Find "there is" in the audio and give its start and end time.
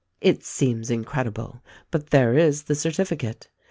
2.09-2.63